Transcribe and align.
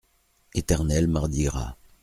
Éternel 0.55 1.05
mardi 1.07 1.43
gras. 1.45 1.77